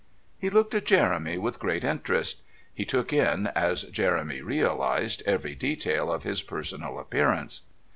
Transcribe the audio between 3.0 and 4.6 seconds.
in, as Jeremy